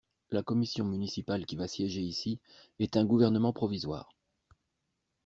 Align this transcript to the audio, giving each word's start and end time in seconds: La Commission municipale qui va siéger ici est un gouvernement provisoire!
La 0.31 0.41
Commission 0.41 0.83
municipale 0.83 1.45
qui 1.45 1.55
va 1.55 1.67
siéger 1.67 2.01
ici 2.01 2.39
est 2.79 2.97
un 2.97 3.05
gouvernement 3.05 3.53
provisoire! 3.53 4.09